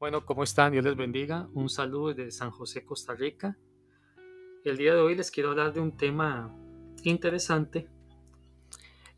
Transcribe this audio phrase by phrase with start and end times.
[0.00, 0.70] Bueno, ¿cómo están?
[0.70, 1.48] Dios les bendiga.
[1.54, 3.58] Un saludo desde San José, Costa Rica.
[4.64, 6.54] El día de hoy les quiero hablar de un tema
[7.02, 7.88] interesante.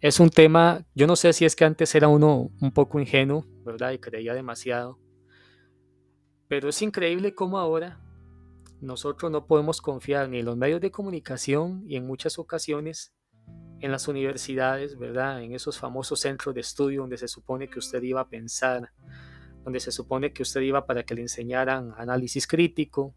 [0.00, 3.44] Es un tema, yo no sé si es que antes era uno un poco ingenuo,
[3.62, 3.92] ¿verdad?
[3.92, 4.98] Y creía demasiado.
[6.48, 8.00] Pero es increíble cómo ahora
[8.80, 13.12] nosotros no podemos confiar ni en los medios de comunicación y en muchas ocasiones
[13.80, 15.42] en las universidades, ¿verdad?
[15.42, 18.90] En esos famosos centros de estudio donde se supone que usted iba a pensar,
[19.64, 23.14] donde se supone que usted iba para que le enseñaran análisis crítico.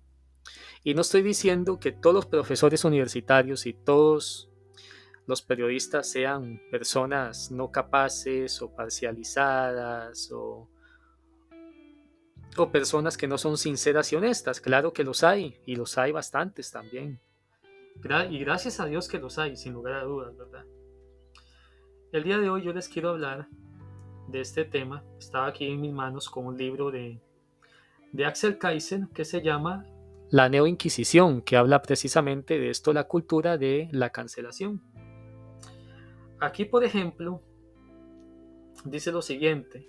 [0.84, 4.50] Y no estoy diciendo que todos los profesores universitarios y todos
[5.26, 10.70] los periodistas sean personas no capaces o parcializadas o,
[12.58, 14.60] o personas que no son sinceras y honestas.
[14.60, 17.22] Claro que los hay y los hay bastantes también.
[18.30, 20.66] Y gracias a Dios que los hay, sin lugar a dudas, ¿verdad?
[22.12, 23.48] El día de hoy yo les quiero hablar
[24.28, 25.04] de este tema.
[25.18, 27.20] Estaba aquí en mis manos con un libro de,
[28.12, 29.86] de Axel Kaiser que se llama
[30.30, 34.82] La Neoinquisición, que habla precisamente de esto, la cultura de la cancelación.
[36.40, 37.42] Aquí, por ejemplo,
[38.86, 39.88] dice lo siguiente.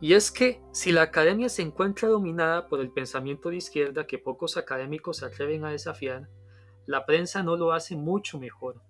[0.00, 4.18] Y es que si la academia se encuentra dominada por el pensamiento de izquierda que
[4.18, 6.28] pocos académicos se atreven a desafiar,
[6.86, 8.80] la prensa no lo hace mucho mejor.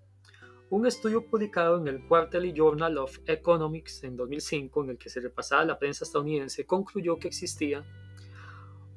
[0.71, 5.21] Un estudio publicado en el Quarterly Journal of Economics en 2005, en el que se
[5.21, 7.87] repasaba la prensa estadounidense, concluyó que existía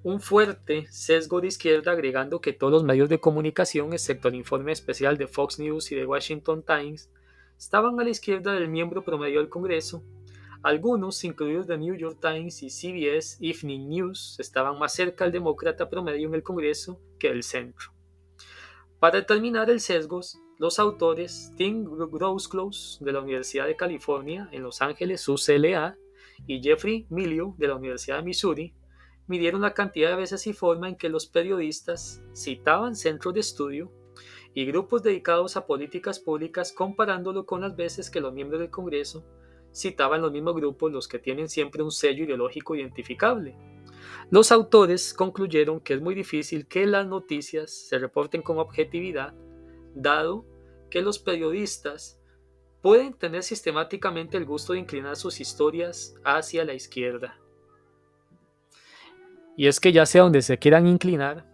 [0.04, 4.74] un fuerte sesgo de izquierda, agregando que todos los medios de comunicación, excepto el informe
[4.74, 7.10] especial de Fox News y de Washington Times,
[7.58, 10.04] estaban a la izquierda del miembro promedio del Congreso.
[10.64, 15.90] Algunos, incluidos The New York Times y CBS Evening News, estaban más cerca al demócrata
[15.90, 17.92] promedio en el Congreso que el centro.
[19.00, 20.22] Para determinar el sesgo,
[20.62, 25.98] los autores Tim Grosclose de la Universidad de California en Los Ángeles, UCLA,
[26.46, 28.76] y Jeffrey Milio de la Universidad de Missouri
[29.26, 33.92] midieron la cantidad de veces y forma en que los periodistas citaban centros de estudio
[34.54, 39.26] y grupos dedicados a políticas públicas comparándolo con las veces que los miembros del Congreso
[39.74, 43.56] citaban los mismos grupos los que tienen siempre un sello ideológico identificable.
[44.30, 49.34] Los autores concluyeron que es muy difícil que las noticias se reporten con objetividad,
[49.96, 50.51] dado
[50.92, 52.22] que los periodistas
[52.84, 57.40] pueden tener sistemáticamente el gusto de inclinar sus historias hacia la izquierda.
[59.58, 61.50] Y es que ya sea donde se quieran inclinar,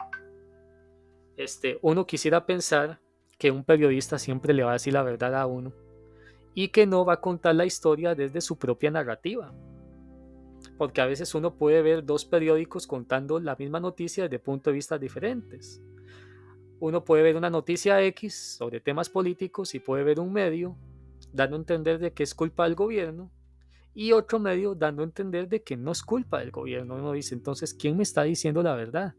[1.37, 2.99] este, uno quisiera pensar
[3.37, 5.71] que un periodista siempre le va a decir la verdad a uno
[6.53, 9.53] y que no va a contar la historia desde su propia narrativa
[10.77, 14.75] porque a veces uno puede ver dos periódicos contando la misma noticia desde puntos de
[14.75, 15.81] vista diferentes.
[16.79, 20.77] Uno puede ver una noticia X sobre temas políticos y puede ver un medio
[21.33, 23.31] dando a entender de que es culpa del gobierno
[23.93, 26.95] y otro medio dando a entender de que no es culpa del gobierno.
[26.95, 29.15] Uno dice, entonces, ¿quién me está diciendo la verdad?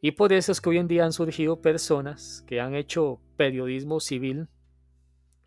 [0.00, 4.00] Y por eso es que hoy en día han surgido personas que han hecho periodismo
[4.00, 4.48] civil,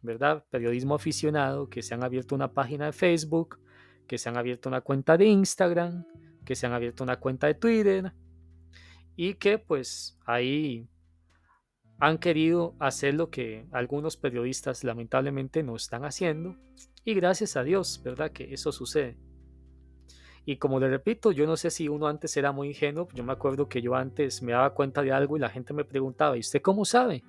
[0.04, 0.46] ¿verdad?
[0.52, 3.60] Periodismo aficionado, que se han abierto una página de Facebook,
[4.08, 6.06] que se han abierto una cuenta de Instagram,
[6.46, 8.14] que se han abierto una cuenta de Twitter
[9.16, 10.88] y que pues ahí
[12.00, 16.58] han querido hacer lo que algunos periodistas lamentablemente no están haciendo
[17.06, 18.32] y gracias a Dios, ¿verdad?
[18.32, 19.18] Que eso sucede.
[20.44, 23.34] Y como le repito, yo no sé si uno antes era muy ingenuo, yo me
[23.34, 26.40] acuerdo que yo antes me daba cuenta de algo y la gente me preguntaba, ¿y
[26.40, 27.24] usted cómo sabe?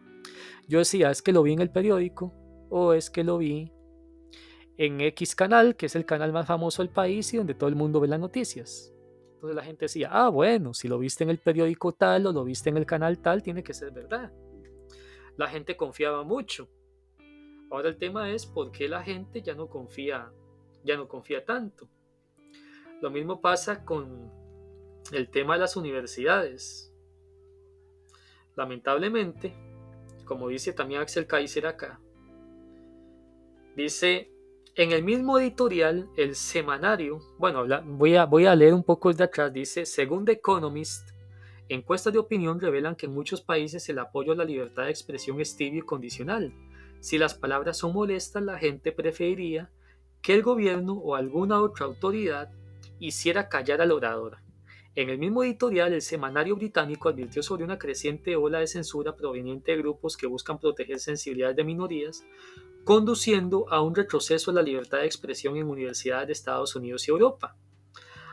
[0.66, 2.32] Yo decía, es que lo vi en el periódico
[2.70, 3.70] o es que lo vi
[4.78, 7.76] en X canal, que es el canal más famoso del país y donde todo el
[7.76, 8.91] mundo ve las noticias.
[9.42, 12.44] Entonces la gente decía, ah, bueno, si lo viste en el periódico tal o lo
[12.44, 14.32] viste en el canal tal, tiene que ser verdad.
[15.36, 16.68] La gente confiaba mucho.
[17.68, 20.30] Ahora el tema es por qué la gente ya no confía,
[20.84, 21.88] ya no confía tanto.
[23.00, 24.30] Lo mismo pasa con
[25.10, 26.94] el tema de las universidades.
[28.54, 29.56] Lamentablemente,
[30.24, 32.00] como dice también Axel Kaiser acá,
[33.74, 34.31] dice
[34.74, 39.24] en el mismo editorial, el semanario, bueno, voy a, voy a leer un poco de
[39.24, 41.10] atrás, dice, según The Economist,
[41.68, 45.40] encuestas de opinión revelan que en muchos países el apoyo a la libertad de expresión
[45.40, 46.54] es tibio y condicional.
[47.00, 49.70] Si las palabras son molestas, la gente preferiría
[50.22, 52.50] que el gobierno o alguna otra autoridad
[52.98, 54.38] hiciera callar al orador.
[54.94, 59.72] En el mismo editorial, el semanario británico advirtió sobre una creciente ola de censura proveniente
[59.72, 62.24] de grupos que buscan proteger sensibilidades de minorías,
[62.84, 67.10] conduciendo a un retroceso en la libertad de expresión en universidades de Estados Unidos y
[67.10, 67.56] Europa.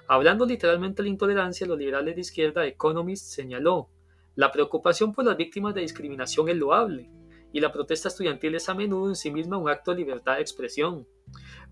[0.07, 3.89] Hablando literalmente de la intolerancia, los liberales de izquierda Economist señaló,
[4.35, 7.11] la preocupación por las víctimas de discriminación es loable,
[7.51, 10.41] y la protesta estudiantil es a menudo en sí misma un acto de libertad de
[10.41, 11.07] expresión.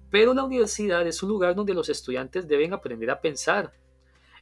[0.10, 3.74] Pero la universidad es un lugar donde los estudiantes deben aprender a pensar.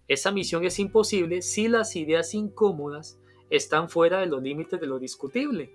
[0.07, 4.99] Esa misión es imposible si las ideas incómodas están fuera de los límites de lo
[4.99, 5.73] discutible,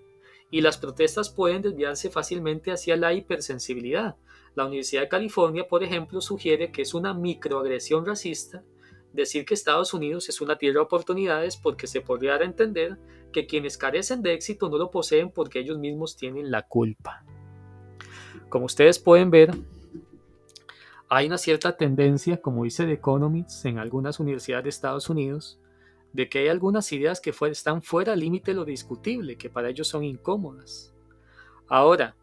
[0.50, 4.17] y las protestas pueden desviarse fácilmente hacia la hipersensibilidad.
[4.55, 8.64] La Universidad de California, por ejemplo, sugiere que es una microagresión racista
[9.12, 12.99] decir que Estados Unidos es una tierra de oportunidades porque se podría dar a entender
[13.32, 17.25] que quienes carecen de éxito no lo poseen porque ellos mismos tienen la culpa.
[18.49, 19.52] Como ustedes pueden ver,
[21.08, 25.61] hay una cierta tendencia, como dice The Economist en algunas universidades de Estados Unidos,
[26.12, 29.88] de que hay algunas ideas que están fuera límite de lo discutible, que para ellos
[29.88, 30.94] son incómodas.
[31.68, 32.16] Ahora,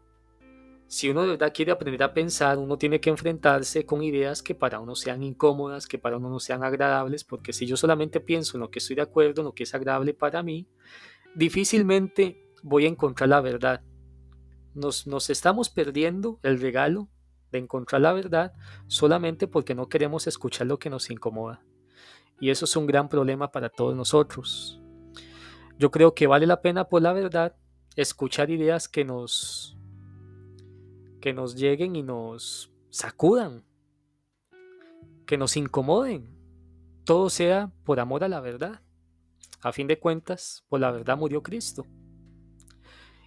[0.86, 4.54] si uno de verdad quiere aprender a pensar, uno tiene que enfrentarse con ideas que
[4.54, 8.56] para uno sean incómodas, que para uno no sean agradables, porque si yo solamente pienso
[8.56, 10.66] en lo que estoy de acuerdo, en lo que es agradable para mí,
[11.34, 13.82] difícilmente voy a encontrar la verdad.
[14.74, 17.08] Nos estamos perdiendo el regalo
[17.52, 18.52] de encontrar la verdad
[18.86, 21.62] solamente porque no queremos escuchar lo que nos incomoda.
[22.40, 24.80] Y eso es un gran problema para todos nosotros.
[25.78, 27.56] Yo creo que vale la pena por la verdad
[27.96, 29.76] escuchar ideas que nos
[31.20, 33.64] que nos lleguen y nos sacudan,
[35.26, 36.36] que nos incomoden.
[37.04, 38.82] Todo sea por amor a la verdad.
[39.60, 41.84] A fin de cuentas, por la verdad murió Cristo.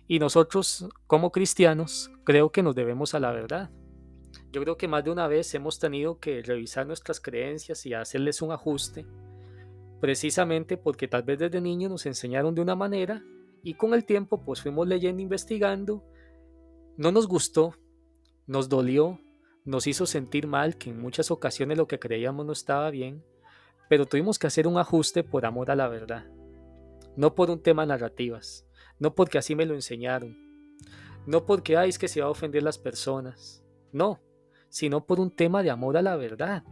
[0.07, 3.71] Y nosotros, como cristianos, creo que nos debemos a la verdad.
[4.51, 8.41] Yo creo que más de una vez hemos tenido que revisar nuestras creencias y hacerles
[8.41, 9.05] un ajuste,
[9.99, 13.23] precisamente porque tal vez desde niños nos enseñaron de una manera
[13.63, 16.03] y con el tiempo pues fuimos leyendo, investigando,
[16.97, 17.75] no nos gustó,
[18.47, 19.19] nos dolió,
[19.63, 23.23] nos hizo sentir mal, que en muchas ocasiones lo que creíamos no estaba bien,
[23.89, 26.25] pero tuvimos que hacer un ajuste por amor a la verdad,
[27.15, 28.65] no por un tema narrativas,
[28.99, 30.35] no porque así me lo enseñaron,
[31.27, 33.63] no porque ay, es que se va a ofender las personas,
[33.93, 34.19] no,
[34.69, 36.63] sino por un tema de amor a la verdad.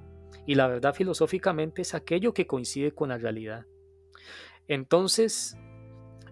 [0.45, 3.65] Y la verdad filosóficamente es aquello que coincide con la realidad.
[4.67, 5.57] Entonces,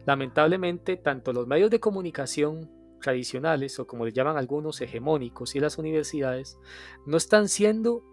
[0.06, 5.78] lamentablemente, tanto los medios de comunicación tradicionales, o como le llaman algunos hegemónicos, y las
[5.78, 6.58] universidades,
[7.06, 8.04] no están siendo,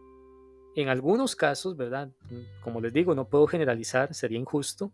[0.75, 2.11] en algunos casos, ¿verdad?
[2.63, 4.93] Como les digo, no puedo generalizar, sería injusto,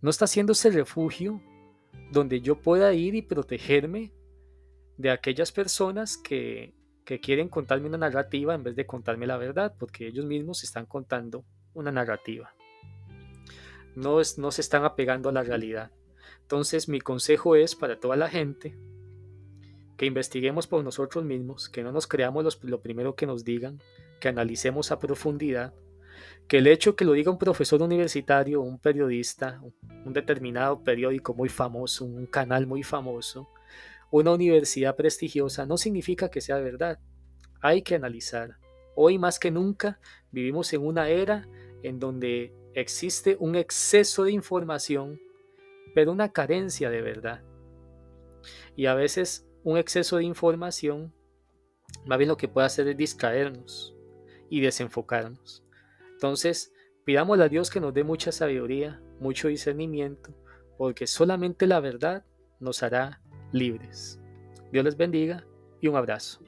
[0.00, 1.40] no está siendo ese refugio
[2.12, 4.12] donde yo pueda ir y protegerme
[4.96, 6.74] de aquellas personas que
[7.04, 10.86] que quieren contarme una narrativa en vez de contarme la verdad, porque ellos mismos están
[10.86, 11.44] contando
[11.74, 12.54] una narrativa.
[13.94, 15.92] No, es, no se están apegando a la realidad.
[16.40, 18.74] Entonces mi consejo es para toda la gente
[19.96, 23.80] que investiguemos por nosotros mismos, que no nos creamos lo primero que nos digan,
[24.20, 25.74] que analicemos a profundidad,
[26.48, 29.62] que el hecho que lo diga un profesor universitario, un periodista,
[30.04, 33.48] un determinado periódico muy famoso, un canal muy famoso,
[34.20, 37.00] una universidad prestigiosa no significa que sea verdad.
[37.60, 38.58] Hay que analizar.
[38.94, 39.98] Hoy más que nunca
[40.30, 41.48] vivimos en una era
[41.82, 45.20] en donde existe un exceso de información,
[45.96, 47.42] pero una carencia de verdad.
[48.76, 51.12] Y a veces un exceso de información,
[52.06, 53.96] más bien lo que puede hacer es distraernos
[54.48, 55.64] y desenfocarnos.
[56.12, 56.72] Entonces,
[57.04, 60.32] pidámosle a Dios que nos dé mucha sabiduría, mucho discernimiento,
[60.78, 62.24] porque solamente la verdad
[62.60, 63.20] nos hará
[63.54, 64.20] libres.
[64.72, 65.44] Dios les bendiga
[65.80, 66.40] y un abrazo.